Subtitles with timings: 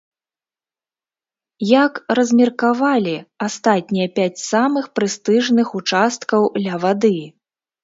[1.81, 3.13] Як размеркавалі
[3.49, 7.17] астатнія пяць самых прэстыжных участкаў ля вады?